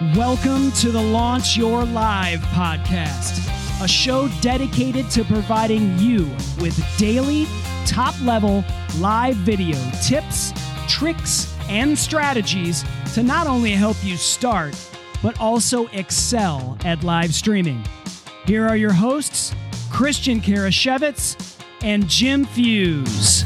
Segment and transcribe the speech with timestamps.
[0.00, 3.38] Welcome to the Launch Your Live podcast,
[3.84, 6.24] a show dedicated to providing you
[6.60, 7.46] with daily,
[7.86, 8.64] top level
[8.98, 10.54] live video tips,
[10.88, 14.74] tricks, and strategies to not only help you start,
[15.22, 17.84] but also excel at live streaming.
[18.46, 19.54] Here are your hosts,
[19.90, 23.44] Christian Karasiewicz and Jim Fuse.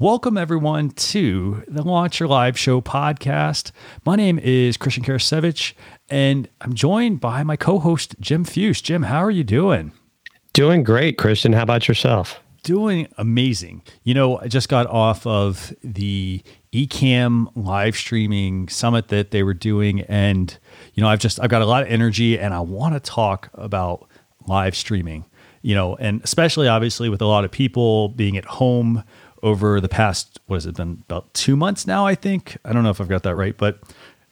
[0.00, 3.72] Welcome, everyone, to the Launch Your Live Show podcast.
[4.06, 5.72] My name is Christian Karasiewicz,
[6.08, 8.80] and I'm joined by my co host, Jim Fuse.
[8.80, 9.90] Jim, how are you doing?
[10.52, 11.52] Doing great, Christian.
[11.52, 12.40] How about yourself?
[12.62, 13.82] Doing amazing.
[14.04, 19.52] You know, I just got off of the Ecamm live streaming summit that they were
[19.52, 20.56] doing, and,
[20.94, 23.50] you know, I've just, I've got a lot of energy and I want to talk
[23.52, 24.06] about
[24.46, 25.24] live streaming,
[25.62, 29.02] you know, and especially obviously with a lot of people being at home
[29.42, 32.56] over the past what has it been about two months now i think?
[32.64, 33.80] I don't know if i've got that right but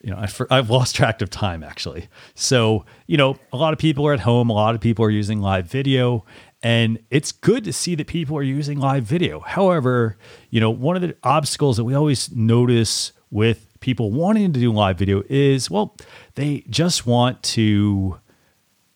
[0.02, 2.08] you know I've, I've lost track of time actually.
[2.34, 5.10] So you know a lot of people are at home a lot of people are
[5.10, 6.24] using live video
[6.62, 9.40] and it's good to see that people are using live video.
[9.40, 10.16] However
[10.50, 14.72] you know one of the obstacles that we always notice with people wanting to do
[14.72, 15.96] live video is well
[16.36, 18.18] they just want to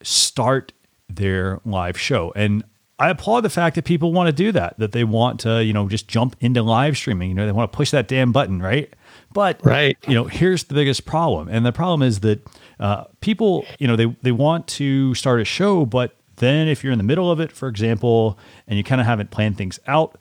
[0.01, 0.71] start
[1.09, 2.31] their live show.
[2.35, 2.63] And
[3.01, 5.73] I applaud the fact that people want to do that, that they want to, you
[5.73, 7.29] know, just jump into live streaming.
[7.29, 8.93] You know, they want to push that damn button, right?
[9.33, 12.47] But right, you know, here's the biggest problem, and the problem is that
[12.79, 16.93] uh, people, you know, they they want to start a show, but then if you're
[16.93, 20.19] in the middle of it, for example, and you kind of haven't planned things out,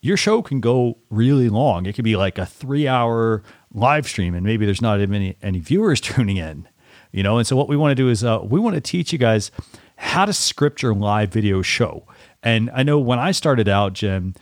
[0.00, 1.84] your show can go really long.
[1.84, 3.42] It could be like a three hour
[3.74, 6.66] live stream, and maybe there's not any any viewers tuning in.
[7.10, 9.12] You know, and so what we want to do is uh, we want to teach
[9.12, 9.50] you guys
[9.96, 12.04] how to script your live video show.
[12.42, 14.34] And I know when I started out, Jim,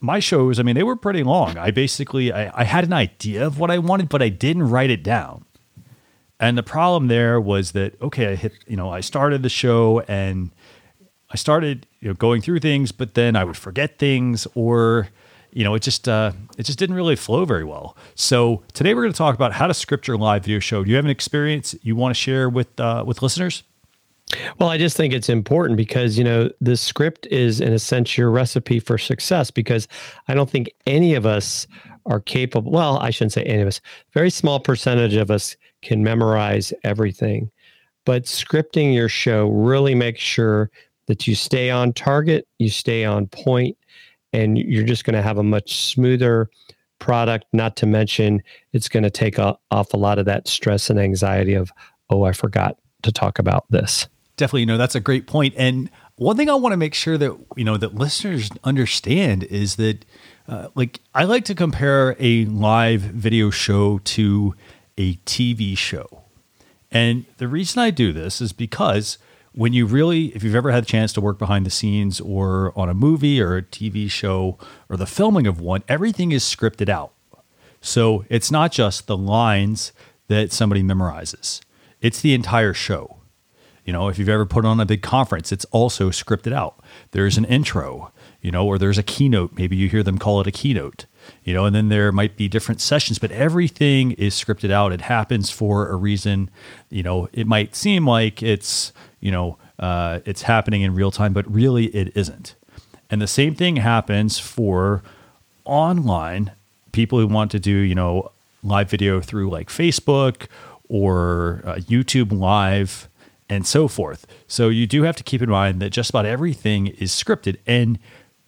[0.00, 1.56] my shows, I mean, they were pretty long.
[1.56, 4.90] I basically I, I had an idea of what I wanted, but I didn't write
[4.90, 5.44] it down.
[6.38, 10.00] And the problem there was that okay, I hit, you know, I started the show
[10.00, 10.50] and
[11.30, 15.08] I started, you know, going through things, but then I would forget things or
[15.56, 17.96] you know, it just uh, it just didn't really flow very well.
[18.14, 20.84] So today we're going to talk about how to script your live video show.
[20.84, 23.62] Do you have an experience you want to share with uh, with listeners?
[24.58, 28.18] Well, I just think it's important because, you know, the script is, in a sense,
[28.18, 29.86] your recipe for success because
[30.28, 31.66] I don't think any of us
[32.06, 32.72] are capable.
[32.72, 33.80] Well, I shouldn't say any of us,
[34.12, 37.50] very small percentage of us can memorize everything.
[38.04, 40.70] But scripting your show really makes sure
[41.06, 43.76] that you stay on target, you stay on point,
[44.32, 46.50] and you're just going to have a much smoother
[46.98, 47.46] product.
[47.52, 48.42] Not to mention,
[48.72, 51.70] it's going to take a, off a lot of that stress and anxiety of,
[52.10, 55.54] oh, I forgot to talk about this definitely you know that's a great point.
[55.56, 59.76] And one thing i want to make sure that you know that listeners understand is
[59.76, 60.04] that
[60.48, 64.54] uh, like i like to compare a live video show to
[64.98, 66.22] a tv show.
[66.90, 69.18] And the reason i do this is because
[69.52, 72.72] when you really if you've ever had a chance to work behind the scenes or
[72.76, 74.58] on a movie or a tv show
[74.88, 77.12] or the filming of one everything is scripted out.
[77.82, 79.92] So it's not just the lines
[80.28, 81.60] that somebody memorizes.
[82.00, 83.18] It's the entire show
[83.86, 86.80] you know, if you've ever put on a big conference, it's also scripted out.
[87.12, 89.52] There's an intro, you know, or there's a keynote.
[89.56, 91.06] Maybe you hear them call it a keynote,
[91.44, 94.92] you know, and then there might be different sessions, but everything is scripted out.
[94.92, 96.50] It happens for a reason.
[96.90, 101.32] You know, it might seem like it's, you know, uh, it's happening in real time,
[101.32, 102.56] but really it isn't.
[103.08, 105.04] And the same thing happens for
[105.64, 106.50] online
[106.90, 108.32] people who want to do, you know,
[108.64, 110.48] live video through like Facebook
[110.88, 113.08] or uh, YouTube Live
[113.48, 114.26] and so forth.
[114.46, 117.98] So you do have to keep in mind that just about everything is scripted and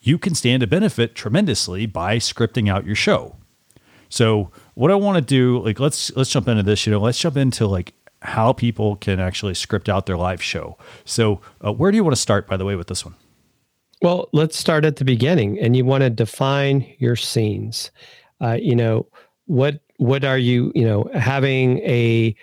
[0.01, 3.37] you can stand to benefit tremendously by scripting out your show.
[4.09, 7.19] So what I want to do, like let's let's jump into this, you know, let's
[7.19, 10.77] jump into like how people can actually script out their live show.
[11.05, 13.15] So uh, where do you want to start by the way with this one?
[14.01, 17.91] Well, let's start at the beginning and you want to define your scenes.
[18.41, 19.07] Uh, you know,
[19.47, 22.35] what what are you, you know, having a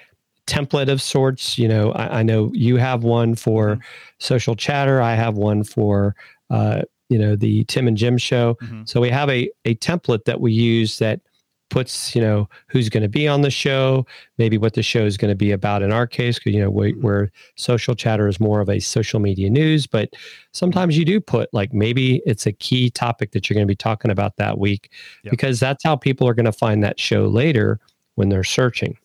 [0.47, 1.57] template of sorts.
[1.57, 3.81] You know, I, I know you have one for mm-hmm.
[4.19, 5.01] social chatter.
[5.01, 6.15] I have one for
[6.49, 8.55] uh, you know the Tim and Jim show.
[8.61, 8.83] Mm-hmm.
[8.85, 11.21] So we have a a template that we use that
[11.69, 14.05] puts you know who's going to be on the show
[14.37, 16.69] maybe what the show is going to be about in our case because you know
[16.69, 17.01] we, mm-hmm.
[17.01, 20.13] where social chatter is more of a social media news but
[20.51, 23.75] sometimes you do put like maybe it's a key topic that you're going to be
[23.75, 24.91] talking about that week
[25.23, 25.31] yep.
[25.31, 27.79] because that's how people are going to find that show later
[28.13, 28.95] when they're searching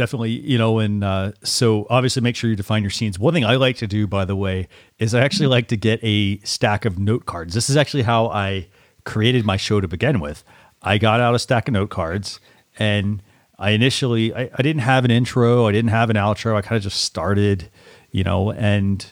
[0.00, 3.18] Definitely, you know, and uh, so obviously make sure you define your scenes.
[3.18, 4.66] One thing I like to do, by the way,
[4.98, 7.52] is I actually like to get a stack of note cards.
[7.52, 8.68] This is actually how I
[9.04, 10.42] created my show to begin with.
[10.80, 12.40] I got out a stack of note cards
[12.78, 13.22] and
[13.58, 16.56] I initially I, I didn't have an intro, I didn't have an outro.
[16.56, 17.68] I kind of just started,
[18.10, 19.04] you know, and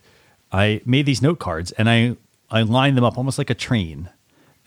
[0.53, 2.17] I made these note cards and I
[2.51, 4.09] I lined them up almost like a train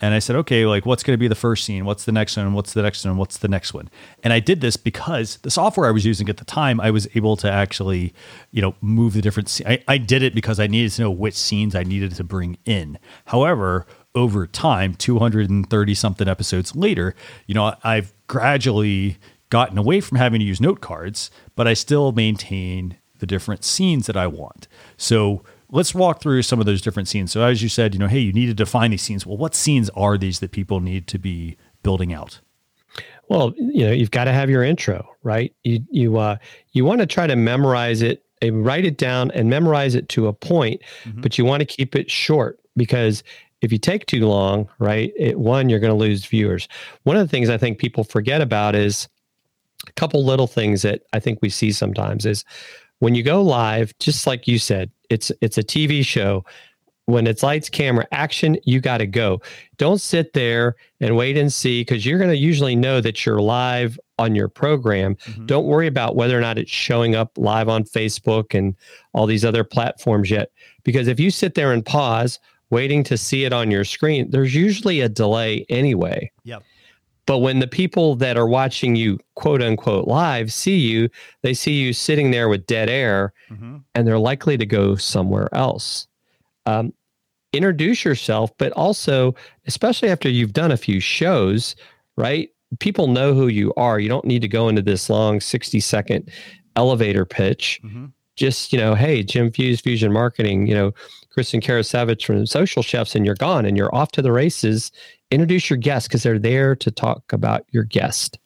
[0.02, 1.84] and I said, okay, like what's going to be the first scene?
[1.84, 2.52] What's the next one?
[2.54, 3.16] What's the next one?
[3.16, 3.88] What's the next one?
[4.24, 7.06] And I did this because the software I was using at the time, I was
[7.14, 8.12] able to actually,
[8.50, 9.60] you know, move the different.
[9.64, 12.58] I, I did it because I needed to know which scenes I needed to bring
[12.64, 12.98] in.
[13.26, 17.14] However, over time, 230 something episodes later,
[17.46, 19.18] you know, I've gradually
[19.50, 24.06] gotten away from having to use note cards, but I still maintain the different scenes
[24.06, 24.66] that I want.
[24.96, 27.32] So let's walk through some of those different scenes.
[27.32, 29.26] So as you said, you know, hey, you need to define these scenes.
[29.26, 32.38] Well, what scenes are these that people need to be building out?
[33.28, 35.52] Well, you know, you've got to have your intro, right?
[35.64, 36.36] You you uh
[36.72, 40.26] you want to try to memorize it, and write it down and memorize it to
[40.26, 41.20] a point, mm-hmm.
[41.22, 43.22] but you want to keep it short because
[43.62, 46.66] if you take too long, right, it, one you're going to lose viewers.
[47.04, 49.08] One of the things I think people forget about is
[49.86, 52.44] a couple little things that I think we see sometimes is
[52.98, 56.44] when you go live, just like you said, it's it's a TV show.
[57.06, 59.42] When it's lights, camera, action, you got to go.
[59.76, 63.40] Don't sit there and wait and see because you're going to usually know that you're
[63.40, 65.16] live on your program.
[65.16, 65.46] Mm-hmm.
[65.46, 68.76] Don't worry about whether or not it's showing up live on Facebook and
[69.14, 70.52] all these other platforms yet.
[70.84, 72.38] Because if you sit there and pause,
[72.70, 76.30] waiting to see it on your screen, there's usually a delay anyway.
[76.44, 76.62] Yep.
[77.26, 81.08] But when the people that are watching you, quote unquote, live see you,
[81.42, 83.78] they see you sitting there with dead air mm-hmm.
[83.94, 86.08] and they're likely to go somewhere else.
[86.66, 86.92] Um,
[87.52, 89.34] introduce yourself, but also,
[89.66, 91.76] especially after you've done a few shows,
[92.16, 92.50] right?
[92.80, 94.00] People know who you are.
[94.00, 96.30] You don't need to go into this long 60 second
[96.74, 97.80] elevator pitch.
[97.84, 98.06] Mm-hmm.
[98.34, 100.92] Just, you know, hey, Jim Fuse, Fusion Marketing, you know,
[101.30, 104.90] Christian Karasiewicz from Social Chefs, and you're gone and you're off to the races
[105.32, 108.38] introduce your guest because they're there to talk about your guest.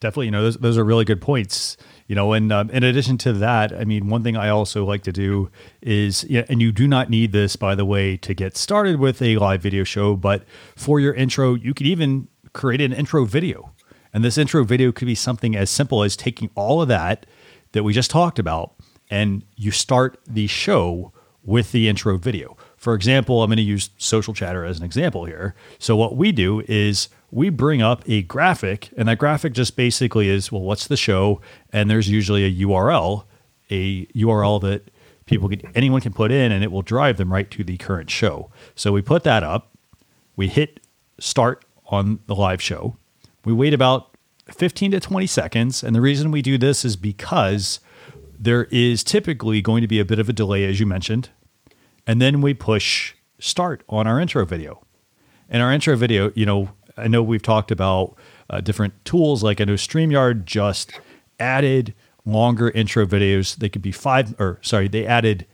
[0.00, 1.76] Definitely, you know, those, those are really good points.
[2.06, 5.02] You know, and um, in addition to that, I mean, one thing I also like
[5.04, 5.50] to do
[5.80, 9.38] is, and you do not need this, by the way, to get started with a
[9.38, 10.44] live video show, but
[10.76, 13.72] for your intro, you could even create an intro video.
[14.12, 17.26] And this intro video could be something as simple as taking all of that
[17.72, 18.74] that we just talked about
[19.10, 21.12] and you start the show
[21.42, 22.56] with the intro video.
[22.84, 25.54] For example, I'm going to use social chatter as an example here.
[25.78, 30.28] So, what we do is we bring up a graphic, and that graphic just basically
[30.28, 31.40] is well, what's the show?
[31.72, 33.24] And there's usually a URL,
[33.70, 34.90] a URL that
[35.24, 38.10] people can, anyone can put in, and it will drive them right to the current
[38.10, 38.50] show.
[38.74, 39.74] So, we put that up,
[40.36, 40.80] we hit
[41.18, 42.98] start on the live show,
[43.46, 44.14] we wait about
[44.50, 45.82] 15 to 20 seconds.
[45.82, 47.80] And the reason we do this is because
[48.38, 51.30] there is typically going to be a bit of a delay, as you mentioned,
[52.06, 54.82] and then we push start on our intro video.
[55.48, 58.16] And our intro video, you know, I know we've talked about
[58.50, 59.42] uh, different tools.
[59.42, 60.92] Like I know StreamYard just
[61.38, 63.56] added longer intro videos.
[63.56, 65.46] They could be five, or sorry, they added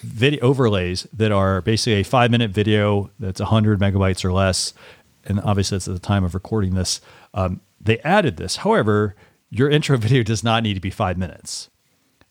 [0.00, 4.74] video overlays that are basically a five minute video that's 100 megabytes or less.
[5.24, 7.00] And obviously, that's at the time of recording this.
[7.34, 8.56] Um, they added this.
[8.56, 9.14] However,
[9.50, 11.68] your intro video does not need to be five minutes.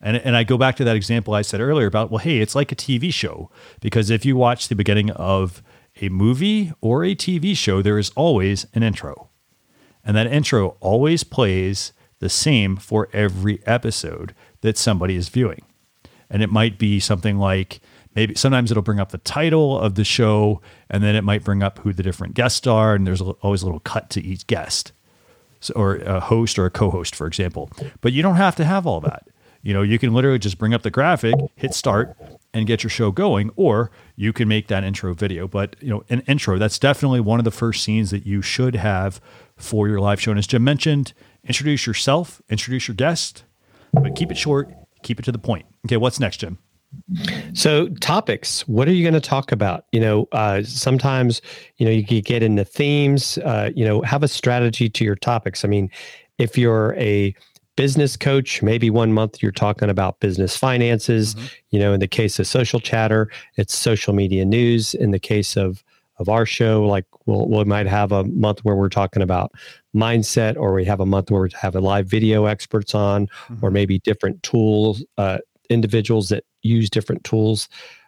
[0.01, 2.55] And, and I go back to that example I said earlier about, well, hey, it's
[2.55, 3.51] like a TV show.
[3.81, 5.61] Because if you watch the beginning of
[6.01, 9.29] a movie or a TV show, there is always an intro.
[10.03, 15.63] And that intro always plays the same for every episode that somebody is viewing.
[16.29, 17.81] And it might be something like
[18.15, 21.61] maybe sometimes it'll bring up the title of the show, and then it might bring
[21.61, 22.95] up who the different guests are.
[22.95, 24.91] And there's always a little cut to each guest
[25.59, 27.69] so, or a host or a co host, for example.
[28.01, 29.27] But you don't have to have all that.
[29.63, 32.17] You know, you can literally just bring up the graphic, hit start,
[32.53, 35.47] and get your show going, or you can make that intro video.
[35.47, 38.75] But, you know, an intro, that's definitely one of the first scenes that you should
[38.75, 39.21] have
[39.55, 40.31] for your live show.
[40.31, 41.13] And as Jim mentioned,
[41.43, 43.43] introduce yourself, introduce your guest,
[43.93, 45.65] but keep it short, keep it to the point.
[45.85, 46.57] Okay, what's next, Jim?
[47.53, 49.85] So topics, what are you going to talk about?
[49.93, 51.41] You know, uh, sometimes,
[51.77, 55.15] you know, you can get into themes, uh, you know, have a strategy to your
[55.15, 55.63] topics.
[55.63, 55.89] I mean,
[56.37, 57.33] if you're a
[57.75, 58.61] business coach.
[58.61, 61.35] Maybe one month you're talking about business finances.
[61.35, 61.45] Mm-hmm.
[61.69, 64.93] You know, in the case of social chatter, it's social media news.
[64.93, 65.83] In the case of
[66.17, 69.51] of our show, like we'll, we might have a month where we're talking about
[69.95, 73.65] mindset, or we have a month where we have a live video experts on, mm-hmm.
[73.65, 77.67] or maybe different tools, uh, individuals that use different tools.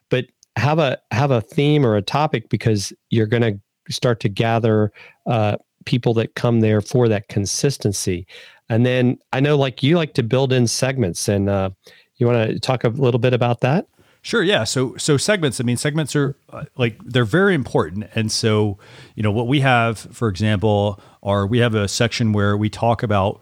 [0.10, 3.60] But have a have a theme or a topic because you're going to
[3.94, 4.92] start to gather
[5.26, 8.26] uh, people that come there for that consistency.
[8.70, 11.72] And then I know like you like to build in segments and uh,
[12.18, 13.88] you want to talk a little bit about that?
[14.22, 14.42] Sure.
[14.42, 14.64] Yeah.
[14.64, 15.60] So so segments.
[15.60, 18.10] I mean, segments are uh, like they're very important.
[18.16, 18.78] And so
[19.16, 23.04] you know what we have, for example, are we have a section where we talk
[23.04, 23.42] about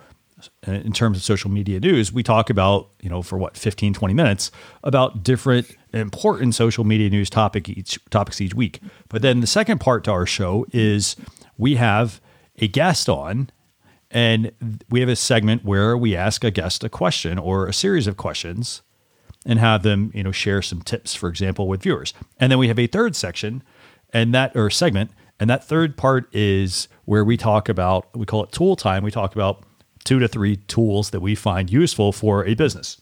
[0.68, 3.94] uh, in terms of social media news, we talk about, you know, for what, 15,
[3.94, 4.50] 20 minutes
[4.84, 8.80] about different important social media news topic each topics each week.
[9.10, 11.16] But then the second part to our show is
[11.58, 12.20] we have
[12.58, 13.50] a guest on
[14.12, 14.52] and
[14.90, 18.18] we have a segment where we ask a guest a question or a series of
[18.18, 18.82] questions
[19.46, 22.14] and have them, you know, share some tips, for example, with viewers.
[22.40, 23.64] And then we have a third section
[24.14, 28.44] and that or segment, and that third part is where we talk about we call
[28.44, 29.04] it tool time.
[29.04, 29.64] We talk about
[30.04, 32.98] two to three tools that we find useful for a business.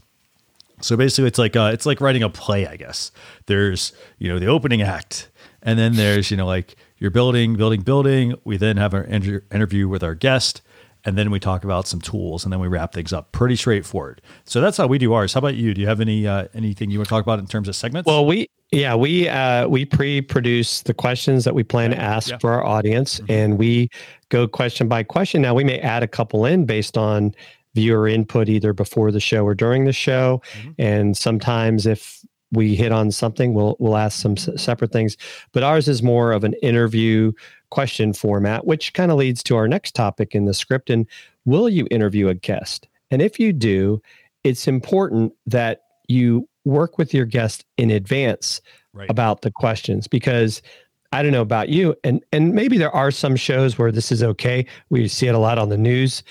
[0.81, 3.11] So basically, it's like uh, it's like writing a play, I guess.
[3.47, 5.29] There's you know the opening act,
[5.61, 8.35] and then there's you know like you're building, building, building.
[8.43, 10.61] We then have an inter- interview with our guest,
[11.05, 13.31] and then we talk about some tools and then we wrap things up.
[13.31, 14.21] Pretty straightforward.
[14.43, 15.33] So that's how we do ours.
[15.33, 15.73] How about you?
[15.73, 18.07] Do you have any uh, anything you want to talk about in terms of segments?
[18.07, 22.37] Well we yeah we uh, we pre-produce the questions that we plan to ask yeah.
[22.39, 23.31] for our audience mm-hmm.
[23.31, 23.89] and we
[24.29, 25.41] go question by question.
[25.41, 27.33] Now we may add a couple in based on
[27.75, 30.71] viewer input either before the show or during the show mm-hmm.
[30.79, 35.15] and sometimes if we hit on something we'll we'll ask some separate things.
[35.53, 37.31] But ours is more of an interview
[37.71, 40.89] question format, which kind of leads to our next topic in the script.
[40.89, 41.05] And
[41.45, 42.87] will you interview a guest?
[43.11, 44.01] And if you do,
[44.43, 48.61] it's important that you work with your guest in advance
[48.93, 49.09] right.
[49.09, 50.61] about the questions because
[51.11, 54.21] I don't know about you, and and maybe there are some shows where this is
[54.21, 54.65] okay.
[54.91, 56.21] We see it a lot on the news.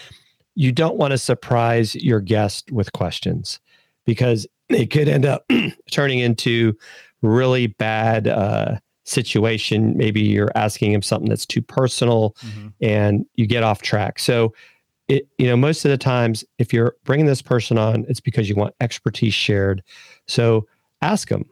[0.54, 3.58] You don't want to surprise your guest with questions
[4.06, 5.50] because it could end up
[5.90, 6.76] turning into
[7.22, 9.96] really bad uh, situation.
[9.96, 12.68] Maybe you're asking him something that's too personal mm-hmm.
[12.80, 14.18] and you get off track.
[14.18, 14.54] So,
[15.08, 18.48] it, you know, most of the times, if you're bringing this person on, it's because
[18.48, 19.82] you want expertise shared.
[20.26, 20.66] So
[21.00, 21.46] ask them.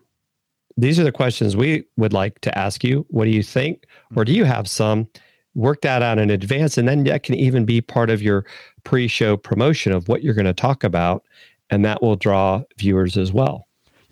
[0.76, 3.06] These are the questions we would like to ask you.
[3.08, 3.86] What do you think?
[4.14, 5.08] Or do you have some?
[5.54, 6.76] Work that out in advance.
[6.76, 8.44] And then that can even be part of your
[8.84, 11.25] pre show promotion of what you're going to talk about.
[11.70, 13.65] And that will draw viewers as well.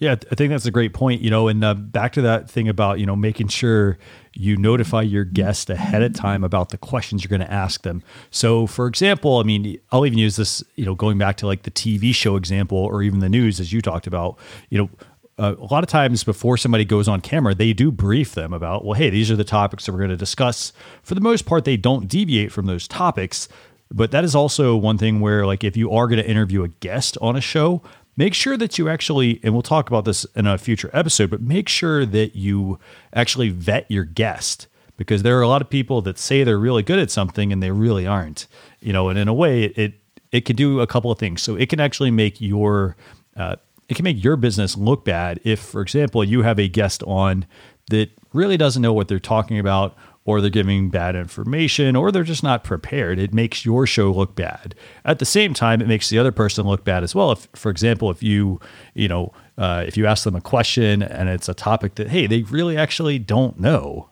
[0.05, 1.23] Yeah, I think that's a great point.
[1.23, 3.97] You know, and uh, back to that thing about you know making sure
[4.35, 8.03] you notify your guest ahead of time about the questions you're going to ask them.
[8.31, 10.63] So, for example, I mean, I'll even use this.
[10.75, 13.73] You know, going back to like the TV show example, or even the news, as
[13.73, 14.39] you talked about.
[14.69, 14.91] You know.
[15.37, 18.85] Uh, a lot of times before somebody goes on camera, they do brief them about,
[18.85, 20.73] well, hey, these are the topics that we're going to discuss.
[21.03, 23.49] For the most part, they don't deviate from those topics.
[23.91, 26.69] But that is also one thing where, like, if you are going to interview a
[26.69, 27.83] guest on a show,
[28.17, 31.41] make sure that you actually, and we'll talk about this in a future episode, but
[31.41, 32.79] make sure that you
[33.13, 34.67] actually vet your guest
[34.97, 37.63] because there are a lot of people that say they're really good at something and
[37.63, 38.47] they really aren't.
[38.81, 39.95] You know, and in a way, it
[40.31, 41.43] it, can do a couple of things.
[41.43, 42.97] So it can actually make your
[43.37, 43.57] uh,
[43.89, 47.47] it can make your business look bad if, for example, you have a guest on
[47.91, 52.23] that really doesn't know what they're talking about or they're giving bad information or they're
[52.23, 53.19] just not prepared.
[53.19, 54.75] It makes your show look bad.
[55.05, 57.33] At the same time, it makes the other person look bad as well.
[57.33, 58.59] If, for example, if you,
[58.95, 62.27] you know, uh, if you ask them a question and it's a topic that, hey,
[62.27, 64.09] they really actually don't know,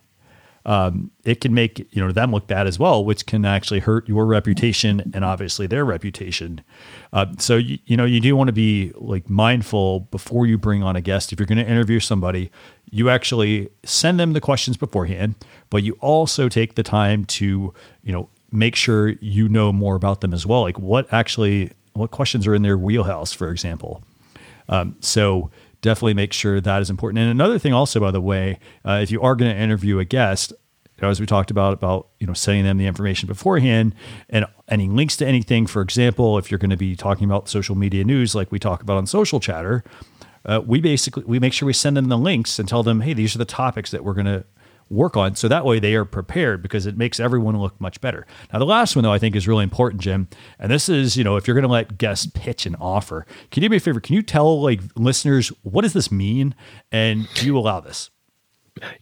[0.65, 4.07] um, it can make you know them look bad as well, which can actually hurt
[4.07, 6.61] your reputation and obviously their reputation.
[7.11, 10.81] Uh, so you, you know you do want to be like mindful before you bring
[10.81, 11.33] on a guest.
[11.33, 12.49] If you're going to interview somebody,
[12.89, 15.35] you actually send them the questions beforehand,
[15.69, 20.21] but you also take the time to you know make sure you know more about
[20.21, 20.61] them as well.
[20.61, 24.01] Like what actually what questions are in their wheelhouse, for example.
[24.69, 25.51] Um, so
[25.83, 27.19] definitely make sure that is important.
[27.19, 30.05] And another thing, also, by the way, uh, if you are going to interview a
[30.05, 30.51] guest,
[31.01, 33.93] as we talked about, about you know, sending them the information beforehand
[34.29, 35.67] and any links to anything.
[35.67, 38.81] For example, if you're going to be talking about social media news, like we talk
[38.81, 39.83] about on Social Chatter,
[40.45, 43.13] uh, we basically we make sure we send them the links and tell them, hey,
[43.13, 44.45] these are the topics that we're going to
[44.89, 45.35] work on.
[45.35, 48.25] So that way they are prepared because it makes everyone look much better.
[48.51, 50.27] Now, the last one, though, I think is really important, Jim.
[50.59, 53.63] And this is, you know, if you're going to let guests pitch an offer, can
[53.63, 53.99] you do me a favor?
[53.99, 56.55] Can you tell like listeners, what does this mean?
[56.91, 58.09] And do you allow this?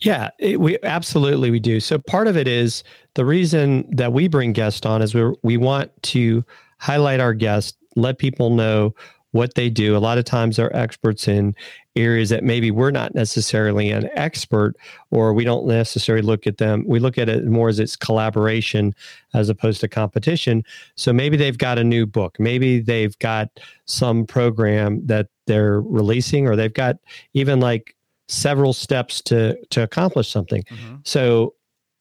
[0.02, 1.80] Yeah, it, we absolutely we do.
[1.80, 2.84] So part of it is
[3.14, 6.44] the reason that we bring guests on is we we want to
[6.80, 8.94] highlight our guests, let people know
[9.32, 9.96] what they do.
[9.96, 11.56] A lot of times they're experts in
[11.96, 14.76] areas that maybe we're not necessarily an expert
[15.10, 16.84] or we don't necessarily look at them.
[16.88, 18.94] We look at it more as it's collaboration
[19.34, 20.64] as opposed to competition.
[20.96, 26.48] So maybe they've got a new book, maybe they've got some program that they're releasing
[26.48, 26.98] or they've got
[27.34, 27.96] even like
[28.28, 30.64] several steps to to accomplish something.
[30.64, 30.96] Mm-hmm.
[31.04, 31.54] So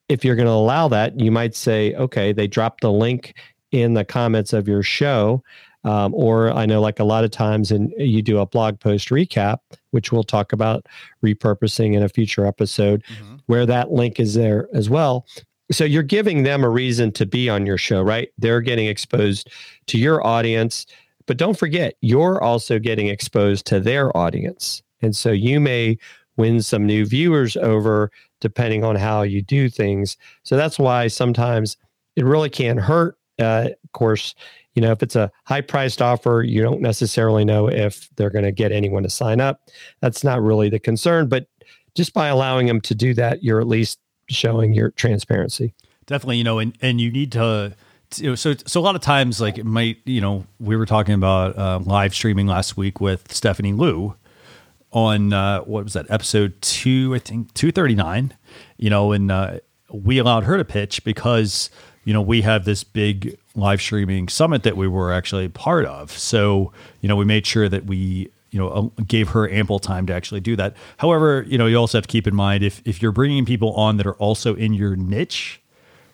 [0.08, 3.34] if you're going to allow that, you might say, okay, they dropped the link
[3.70, 5.42] in the comments of your show.
[5.82, 9.08] Um, or I know, like a lot of times, and you do a blog post
[9.08, 9.60] recap,
[9.92, 10.86] which we'll talk about
[11.24, 13.36] repurposing in a future episode, mm-hmm.
[13.46, 15.26] where that link is there as well.
[15.72, 18.28] So you're giving them a reason to be on your show, right?
[18.36, 19.50] They're getting exposed
[19.86, 20.84] to your audience,
[21.26, 24.82] but don't forget, you're also getting exposed to their audience.
[25.00, 25.96] And so you may
[26.36, 28.10] win some new viewers over
[28.40, 30.16] depending on how you do things.
[30.42, 31.76] So that's why sometimes
[32.16, 33.16] it really can hurt.
[33.38, 34.34] Uh, of course,
[34.74, 38.44] you know, if it's a high priced offer, you don't necessarily know if they're going
[38.44, 39.68] to get anyone to sign up.
[40.00, 41.28] That's not really the concern.
[41.28, 41.46] But
[41.94, 43.98] just by allowing them to do that, you're at least
[44.28, 45.74] showing your transparency.
[46.06, 47.74] Definitely, you know, and, and you need to,
[48.10, 51.56] so so a lot of times, like it might, you know, we were talking about
[51.56, 54.16] uh, live streaming last week with Stephanie Liu
[54.92, 57.14] on uh, what was that episode two?
[57.14, 58.34] I think two thirty nine.
[58.78, 59.60] You know, and uh,
[59.92, 61.70] we allowed her to pitch because
[62.04, 66.10] you know we have this big live streaming summit that we were actually part of.
[66.12, 70.06] So you know we made sure that we you know uh, gave her ample time
[70.06, 70.76] to actually do that.
[70.98, 73.72] However, you know you also have to keep in mind if if you're bringing people
[73.74, 75.60] on that are also in your niche.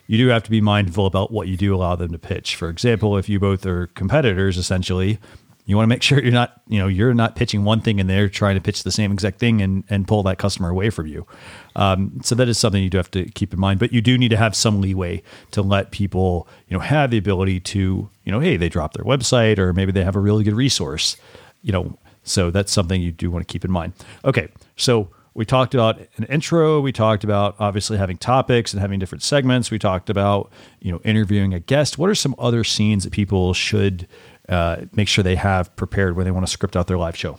[0.09, 2.55] You do have to be mindful about what you do allow them to pitch.
[2.55, 5.19] For example, if you both are competitors, essentially,
[5.66, 8.08] you want to make sure you're not, you know, you're not pitching one thing and
[8.08, 11.06] they're trying to pitch the same exact thing and, and pull that customer away from
[11.06, 11.26] you.
[11.75, 14.16] Um, so that is something you do have to keep in mind, but you do
[14.16, 18.32] need to have some leeway to let people, you know, have the ability to, you
[18.32, 21.16] know, hey, they drop their website or maybe they have a really good resource,
[21.62, 23.92] you know, so that's something you do want to keep in mind.
[24.25, 24.49] Okay.
[24.76, 26.80] So we talked about an intro.
[26.80, 29.70] We talked about obviously having topics and having different segments.
[29.70, 31.99] We talked about, you know, interviewing a guest.
[31.99, 34.08] What are some other scenes that people should
[34.49, 37.38] uh, make sure they have prepared when they want to script out their live show.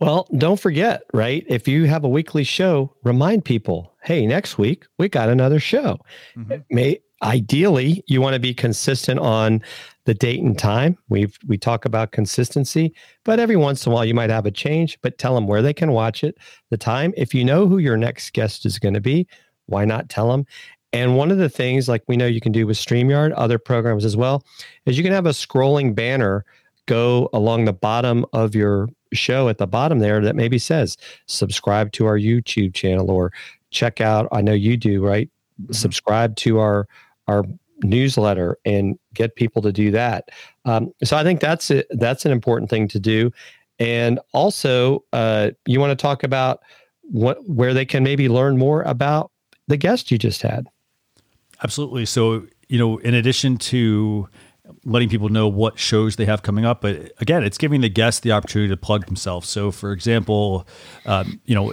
[0.00, 1.44] Well, don't forget, right?
[1.46, 5.98] If you have a weekly show, remind people, hey, next week we got another show.
[6.36, 6.60] Mm-hmm.
[6.70, 9.62] May ideally you want to be consistent on
[10.06, 10.96] the date and time.
[11.10, 14.50] We've we talk about consistency, but every once in a while you might have a
[14.50, 16.38] change, but tell them where they can watch it,
[16.70, 17.12] the time.
[17.16, 19.26] If you know who your next guest is going to be,
[19.66, 20.46] why not tell them?
[20.92, 24.04] And one of the things, like we know you can do with StreamYard, other programs
[24.04, 24.44] as well,
[24.86, 26.44] is you can have a scrolling banner
[26.86, 31.92] go along the bottom of your show at the bottom there that maybe says subscribe
[31.92, 33.32] to our YouTube channel or
[33.70, 35.28] check out, I know you do, right?
[35.62, 35.72] Mm-hmm.
[35.72, 36.88] Subscribe to our
[37.28, 37.44] our
[37.82, 40.30] newsletter and get people to do that.
[40.64, 41.86] Um, so I think that's it.
[41.90, 43.30] That's an important thing to do.
[43.78, 46.60] And also, uh, you want to talk about
[47.02, 49.30] what where they can maybe learn more about
[49.68, 50.66] the guest you just had.
[51.62, 52.06] Absolutely.
[52.06, 54.28] So, you know, in addition to
[54.84, 58.20] letting people know what shows they have coming up, but again, it's giving the guests
[58.20, 59.48] the opportunity to plug themselves.
[59.48, 60.66] So, for example,
[61.06, 61.72] um, you know,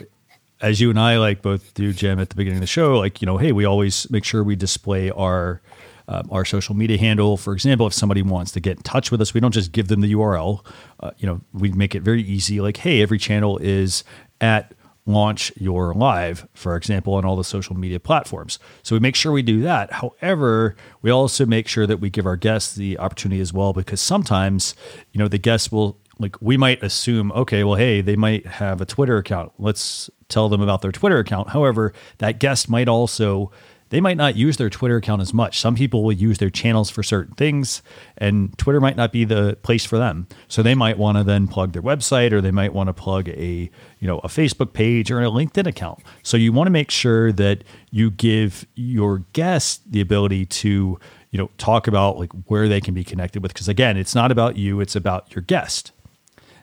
[0.60, 3.22] as you and I like both do, Jim, at the beginning of the show, like,
[3.22, 5.62] you know, hey, we always make sure we display our
[6.10, 7.36] um, our social media handle.
[7.36, 9.90] For example, if somebody wants to get in touch with us, we don't just give
[9.90, 10.66] them the URL.
[11.02, 12.62] Uh, you know, we make it very easy.
[12.62, 14.06] Like, hey, every channel is
[14.40, 14.74] at
[15.08, 18.60] launch your live, for example, on all the social media platforms.
[18.84, 19.92] So we make sure we do that.
[19.94, 24.02] However, we also make sure that we give our guests the opportunity as well, because
[24.02, 24.76] sometimes,
[25.14, 28.82] you know, the guests will like we might assume, okay, well, hey, they might have
[28.82, 29.52] a Twitter account.
[29.58, 31.50] Let's tell them about their Twitter account.
[31.50, 33.52] However, that guest might also
[33.90, 35.60] they might not use their Twitter account as much.
[35.60, 37.82] Some people will use their channels for certain things,
[38.18, 40.28] and Twitter might not be the place for them.
[40.48, 43.30] So they might want to then plug their website, or they might want to plug
[43.30, 43.70] a
[44.00, 46.00] you know a Facebook page or a LinkedIn account.
[46.24, 51.00] So you want to make sure that you give your guests the ability to
[51.32, 53.54] you know talk about like where they can be connected with.
[53.54, 55.92] Because again, it's not about you; it's about your guest.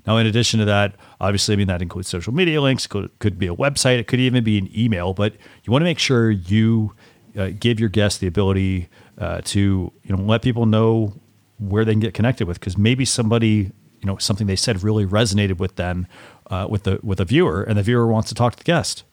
[0.07, 3.39] Now, in addition to that, obviously, I mean, that includes social media links, could, could
[3.39, 5.33] be a website, it could even be an email, but
[5.65, 6.93] you want to make sure you
[7.37, 11.12] uh, give your guests the ability uh, to you know let people know
[11.59, 13.70] where they can get connected with because maybe somebody
[14.01, 16.07] you know something they said really resonated with them
[16.49, 19.05] uh, with the with a viewer and the viewer wants to talk to the guest.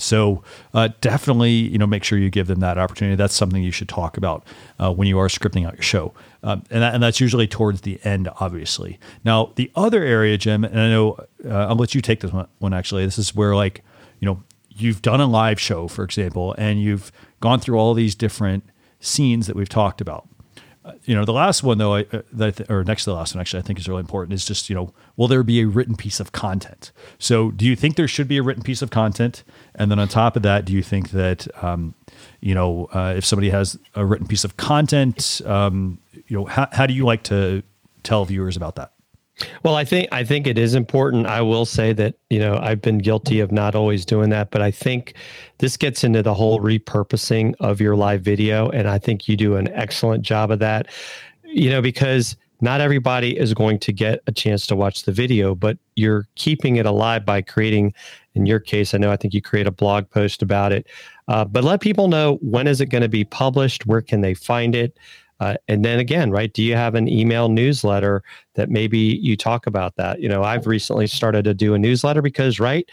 [0.00, 3.16] So uh, definitely you know make sure you give them that opportunity.
[3.16, 4.46] That's something you should talk about
[4.78, 6.14] uh, when you are scripting out your show.
[6.42, 8.98] Um, and, that, and that's usually towards the end obviously.
[9.24, 11.18] Now the other area jim and i know
[11.50, 13.04] i'll let you take this one, one actually.
[13.04, 13.82] This is where like
[14.20, 14.42] you know
[14.80, 18.64] you've done a live show for example and you've gone through all these different
[19.00, 20.28] scenes that we've talked about.
[20.84, 23.34] Uh, you know, the last one though, I, uh, that or next to the last
[23.34, 24.32] one, actually, I think is really important.
[24.32, 26.92] Is just you know, will there be a written piece of content?
[27.18, 29.44] So, do you think there should be a written piece of content?
[29.74, 31.94] And then on top of that, do you think that um,
[32.40, 36.68] you know, uh, if somebody has a written piece of content, um, you know, how,
[36.72, 37.62] how do you like to
[38.02, 38.92] tell viewers about that?
[39.62, 41.26] Well, I think I think it is important.
[41.26, 44.62] I will say that you know I've been guilty of not always doing that, but
[44.62, 45.14] I think
[45.58, 49.56] this gets into the whole repurposing of your live video, and I think you do
[49.56, 50.88] an excellent job of that.
[51.44, 55.54] You know, because not everybody is going to get a chance to watch the video,
[55.54, 57.94] but you're keeping it alive by creating.
[58.34, 60.86] In your case, I know I think you create a blog post about it,
[61.26, 64.34] uh, but let people know when is it going to be published, where can they
[64.34, 64.96] find it.
[65.40, 66.52] Uh, and then again, right?
[66.52, 68.22] Do you have an email newsletter
[68.54, 70.20] that maybe you talk about that?
[70.20, 72.88] You know, I've recently started to do a newsletter because, right,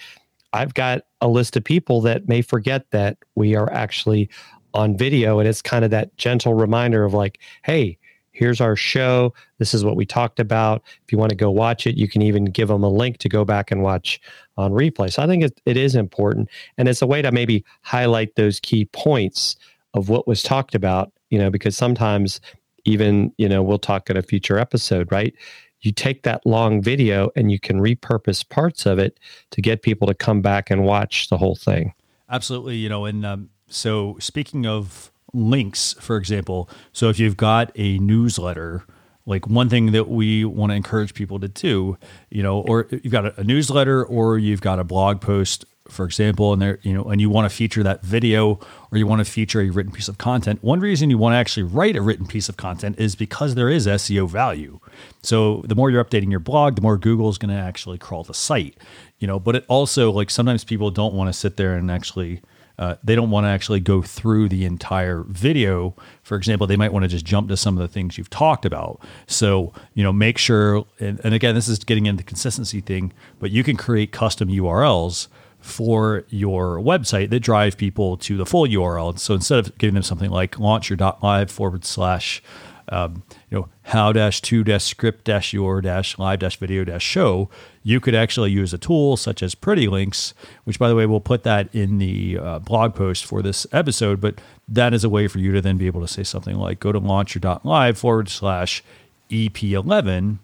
[0.54, 4.30] I've got a list of people that may forget that we are actually
[4.74, 5.40] on video.
[5.40, 7.98] And it's kind of that gentle reminder of like, hey,
[8.32, 9.34] here's our show.
[9.58, 10.84] This is what we talked about.
[11.04, 13.30] If you want to go watch it, you can even give them a link to
[13.30, 14.20] go back and watch
[14.58, 15.12] on replay.
[15.12, 16.50] So I think it, it is important.
[16.78, 19.56] And it's a way to maybe highlight those key points
[19.94, 22.40] of what was talked about you know, because sometimes
[22.86, 25.34] even, you know, we'll talk in a future episode, right?
[25.82, 29.20] You take that long video and you can repurpose parts of it
[29.52, 31.94] to get people to come back and watch the whole thing.
[32.30, 32.78] Absolutely.
[32.78, 38.00] You know, and um, so speaking of links, for example, so if you've got a
[38.00, 38.86] newsletter,
[39.26, 41.98] like one thing that we want to encourage people to do,
[42.30, 46.06] you know, or you've got a, a newsletter or you've got a blog post for
[46.06, 48.60] example, and there, you know, and you want to feature that video
[48.92, 51.38] or you want to feature a written piece of content, one reason you want to
[51.38, 54.80] actually write a written piece of content is because there is SEO value.
[55.22, 58.24] So the more you're updating your blog, the more Google is going to actually crawl
[58.24, 58.78] the site,
[59.20, 62.42] you know, but it also like sometimes people don't want to sit there and actually
[62.78, 65.96] uh, they don't want to actually go through the entire video.
[66.24, 68.66] For example, they might want to just jump to some of the things you've talked
[68.66, 69.02] about.
[69.28, 73.14] So, you know, make sure, and, and again, this is getting into the consistency thing,
[73.40, 75.28] but you can create custom URLs
[75.60, 79.18] for your website that drive people to the full URL.
[79.18, 82.44] So instead of giving them something like launch your live forward slash
[82.90, 87.04] um, you know how dash to dash script dash your dash live dash video dash
[87.04, 87.50] show
[87.84, 91.20] you could actually use a tool such as pretty links which by the way we'll
[91.20, 95.28] put that in the uh, blog post for this episode but that is a way
[95.28, 97.98] for you to then be able to say something like go to launch your live
[97.98, 98.84] forward slash
[99.30, 100.38] ep11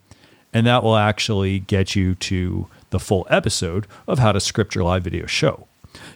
[0.53, 4.83] and that will actually get you to the full episode of how to script your
[4.83, 5.67] live video show.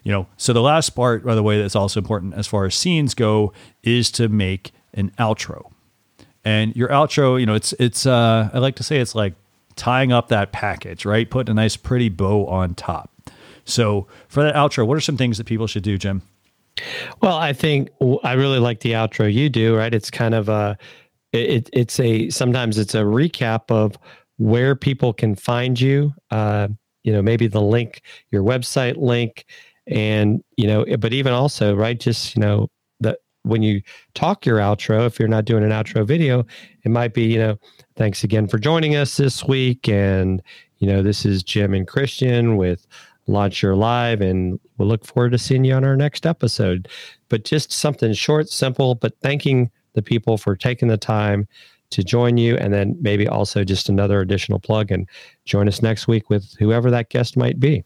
[0.04, 2.76] You know, so the last part, by the way, that's also important as far as
[2.76, 3.52] scenes go,
[3.84, 5.72] is to make an outro.
[6.46, 9.34] And your outro, you know, it's it's uh I like to say it's like
[9.76, 11.30] tying up that package, right?
[11.30, 13.12] Putting a nice pretty bow on top.
[13.66, 16.22] So for that outro, what are some things that people should do, Jim?
[17.22, 17.90] Well, I think
[18.24, 19.94] I really like the outro you do, right?
[19.94, 20.78] It's kind of a
[21.34, 23.98] it, it's a sometimes it's a recap of
[24.38, 26.14] where people can find you.
[26.32, 26.68] Uh,
[27.04, 29.46] you know, maybe the link, your website link,
[29.88, 32.00] and you know, but even also, right?
[32.00, 32.68] Just you know,
[33.46, 33.82] when you
[34.14, 36.46] talk your outro, if you're not doing an outro video,
[36.84, 37.58] it might be you know,
[37.96, 40.42] thanks again for joining us this week, and
[40.80, 42.86] you know, this is Jim and Christian with
[43.28, 46.88] Launch Your Live, and we'll look forward to seeing you on our next episode.
[47.30, 51.48] But just something short, simple, but thanking the people for taking the time
[51.92, 52.58] to join you.
[52.58, 55.08] And then maybe also just another additional plug and
[55.46, 57.84] join us next week with whoever that guest might be.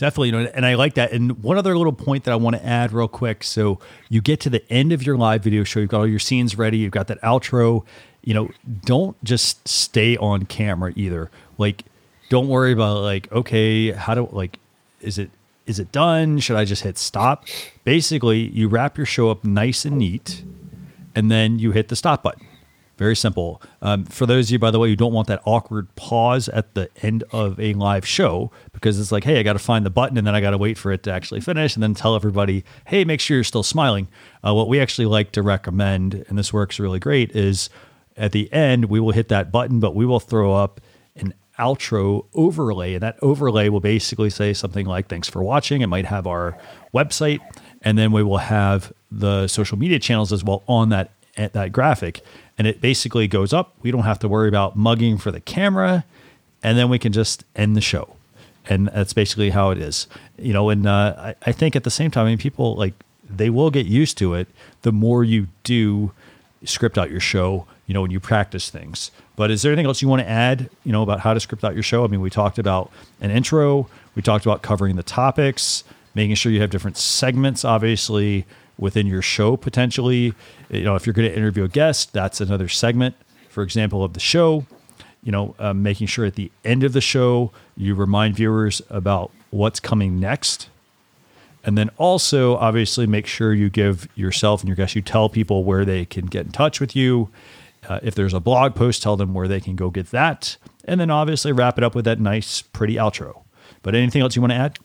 [0.00, 1.12] Definitely, you know, and I like that.
[1.12, 3.44] And one other little point that I want to add real quick.
[3.44, 6.18] So you get to the end of your live video show, you've got all your
[6.18, 7.84] scenes ready, you've got that outro.
[8.24, 8.50] You know,
[8.86, 11.30] don't just stay on camera either.
[11.58, 11.84] Like,
[12.30, 14.58] don't worry about like, okay, how do like,
[15.02, 15.30] is it
[15.66, 16.38] is it done?
[16.38, 17.44] Should I just hit stop?
[17.84, 20.42] Basically, you wrap your show up nice and neat,
[21.14, 22.46] and then you hit the stop button.
[23.00, 23.62] Very simple.
[23.80, 26.74] Um, for those of you, by the way, who don't want that awkward pause at
[26.74, 29.90] the end of a live show, because it's like, hey, I got to find the
[29.90, 32.14] button and then I got to wait for it to actually finish and then tell
[32.14, 34.06] everybody, hey, make sure you're still smiling.
[34.46, 37.70] Uh, what we actually like to recommend, and this works really great, is
[38.18, 40.78] at the end, we will hit that button, but we will throw up
[41.16, 42.92] an outro overlay.
[42.92, 45.80] And that overlay will basically say something like, thanks for watching.
[45.80, 46.58] It might have our
[46.92, 47.40] website,
[47.80, 52.20] and then we will have the social media channels as well on that that graphic
[52.60, 53.72] and it basically goes up.
[53.80, 56.04] We don't have to worry about mugging for the camera,
[56.62, 58.16] and then we can just end the show.
[58.68, 60.68] And that's basically how it is, you know.
[60.68, 62.92] And uh, I, I think at the same time, I mean, people like
[63.30, 64.46] they will get used to it
[64.82, 66.12] the more you do
[66.62, 69.10] script out your show, you know, when you practice things.
[69.36, 71.64] But is there anything else you want to add, you know, about how to script
[71.64, 72.04] out your show?
[72.04, 72.92] I mean, we talked about
[73.22, 75.82] an intro, we talked about covering the topics,
[76.14, 78.44] making sure you have different segments, obviously,
[78.80, 80.34] within your show potentially.
[80.70, 83.14] You know, if you're going to interview a guest, that's another segment,
[83.48, 84.66] for example, of the show.
[85.22, 89.30] You know, um, making sure at the end of the show you remind viewers about
[89.50, 90.68] what's coming next.
[91.62, 95.62] And then also, obviously, make sure you give yourself and your guests, you tell people
[95.62, 97.28] where they can get in touch with you.
[97.86, 100.56] Uh, if there's a blog post, tell them where they can go get that.
[100.86, 103.42] and then obviously wrap it up with that nice, pretty outro.
[103.82, 104.78] But anything else you want to add?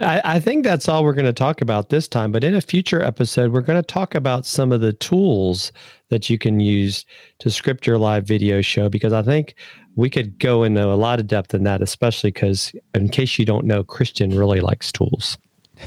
[0.00, 2.32] I, I, think that's all we're going to talk about this time.
[2.32, 5.72] But in a future episode, we're going to talk about some of the tools
[6.08, 7.04] that you can use
[7.38, 9.54] to script your live video show because I think
[9.96, 13.44] we could go into a lot of depth in that, especially because, in case you
[13.44, 15.38] don't know, Christian really likes tools.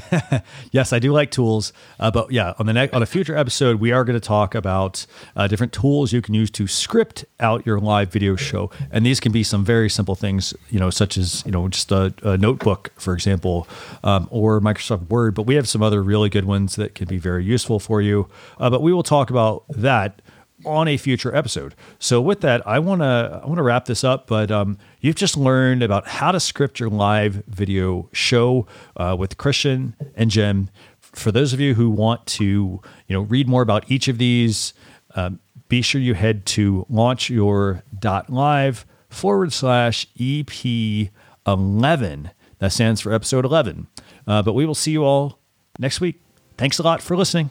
[0.72, 3.80] yes, I do like tools, uh, but yeah, on the next on a future episode,
[3.80, 7.66] we are going to talk about uh, different tools you can use to script out
[7.66, 11.16] your live video show, and these can be some very simple things, you know, such
[11.16, 13.66] as you know just a, a notebook, for example,
[14.04, 15.34] um, or Microsoft Word.
[15.34, 18.28] But we have some other really good ones that can be very useful for you.
[18.58, 20.20] Uh, but we will talk about that
[20.66, 21.74] on a future episode.
[21.98, 24.26] So with that, I want to I want to wrap this up.
[24.26, 29.38] But um, you've just learned about how to script your live video show uh, with
[29.38, 30.68] Christian and Jim.
[31.00, 34.74] For those of you who want to you know read more about each of these,
[35.14, 41.10] um, be sure you head to launchyour.live forward slash EP
[41.46, 42.30] eleven.
[42.58, 43.86] That stands for episode eleven.
[44.26, 45.38] Uh, but we will see you all
[45.78, 46.20] next week.
[46.58, 47.50] Thanks a lot for listening.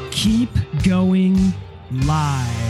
[0.10, 0.50] keep
[0.84, 1.38] going
[1.92, 2.61] live.